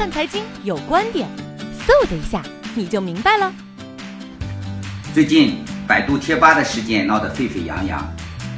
[0.00, 1.28] 看财经有观点，
[1.86, 2.42] 嗖的一下
[2.74, 3.52] 你就明白了。
[5.12, 8.02] 最近百度贴吧的事件闹得沸沸扬扬，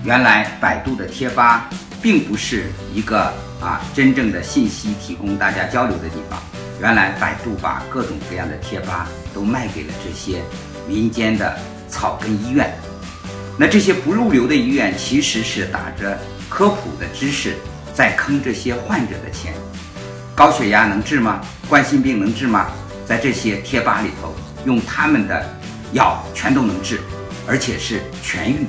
[0.05, 1.69] 原来百度的贴吧
[2.01, 3.25] 并不是一个
[3.61, 6.41] 啊真正的信息提供大家交流的地方，
[6.81, 10.40] 原来百度把各种各样的贴吧都卖给了这些
[10.86, 12.72] 民间的草根医院。
[13.59, 16.16] 那这些不入流的医院其实是打着
[16.48, 17.56] 科普的知识
[17.93, 19.52] 在坑这些患者的钱。
[20.35, 21.41] 高血压能治吗？
[21.69, 22.67] 冠心病能治吗？
[23.05, 24.34] 在这些贴吧里头，
[24.65, 25.45] 用他们的
[25.93, 27.01] 药全都能治，
[27.47, 28.66] 而且是痊愈。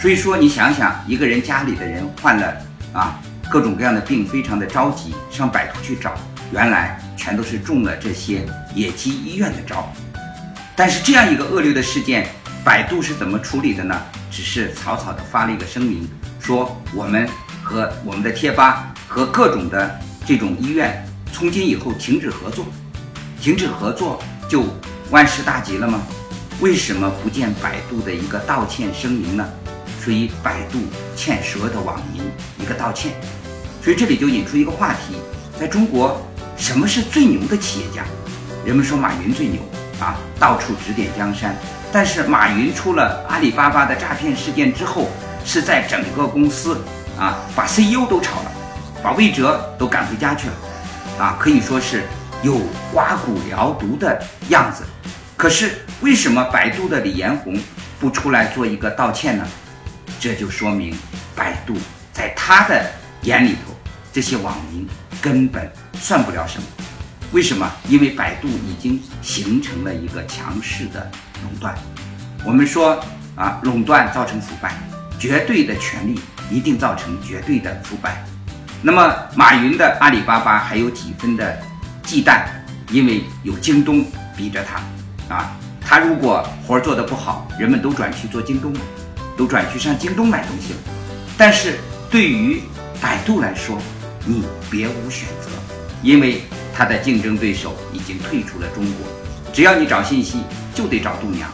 [0.00, 2.54] 所以说，你想想，一个人家里的人患了
[2.92, 6.14] 啊各种各样的病，非常的着急，上百度去找，
[6.52, 9.90] 原来全都是中了这些野鸡医院的招。
[10.76, 12.28] 但是这样一个恶劣的事件，
[12.62, 13.98] 百度是怎么处理的呢？
[14.30, 16.06] 只是草草的发了一个声明，
[16.38, 17.26] 说我们
[17.62, 19.98] 和我们的贴吧和各种的。
[20.30, 22.64] 这种医院从今以后停止合作，
[23.42, 24.62] 停止合作就
[25.10, 26.02] 万事大吉了吗？
[26.60, 29.44] 为什么不见百度的一个道歉声明呢？
[30.00, 30.78] 所以百度
[31.16, 32.22] 欠所有的网民
[32.60, 33.10] 一个道歉。
[33.82, 35.16] 所以这里就引出一个话题：
[35.58, 36.24] 在中国，
[36.56, 38.04] 什么是最牛的企业家？
[38.64, 39.60] 人们说马云最牛
[39.98, 41.56] 啊，到处指点江山。
[41.90, 45.08] 但是马云出了阿里巴巴的诈骗事件之后，
[45.44, 46.80] 是在整个公司
[47.18, 48.52] 啊把 CEO 都炒了。
[49.02, 50.54] 把魏哲都赶回家去了，
[51.18, 52.02] 啊，可以说是
[52.42, 52.60] 有
[52.92, 54.84] 刮骨疗毒的样子。
[55.36, 57.58] 可是为什么百度的李彦宏
[57.98, 59.46] 不出来做一个道歉呢？
[60.18, 60.94] 这就说明
[61.34, 61.74] 百度
[62.12, 62.84] 在他的
[63.22, 63.74] 眼里头，
[64.12, 64.86] 这些网民
[65.22, 66.64] 根本算不了什么。
[67.32, 67.70] 为什么？
[67.88, 71.10] 因为百度已经形成了一个强势的
[71.42, 71.74] 垄断。
[72.44, 73.02] 我们说
[73.34, 74.74] 啊，垄断造成腐败，
[75.18, 76.20] 绝对的权利
[76.50, 78.22] 一定造成绝对的腐败。
[78.82, 81.58] 那么马云的阿里巴巴还有几分的
[82.02, 82.44] 忌惮，
[82.90, 88.72] 因为有京东逼着他，啊，他如果活做得不好，人们都转去做京东，
[89.36, 90.78] 都转去上京东买东西了。
[91.36, 91.78] 但是
[92.10, 92.62] 对于
[93.02, 93.78] 百度来说，
[94.24, 95.50] 你别无选择，
[96.02, 96.42] 因为
[96.74, 99.06] 他的竞争对手已经退出了中国，
[99.52, 100.42] 只要你找信息，
[100.74, 101.50] 就得找度娘。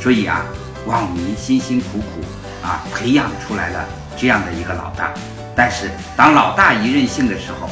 [0.00, 0.44] 所以啊，
[0.86, 5.12] 网民辛辛苦苦啊培养出来了这样的一个老大。
[5.56, 7.70] 但是，当老大一任性的时候，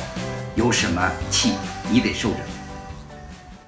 [0.54, 1.54] 有什么气，
[1.91, 2.51] 你得受着。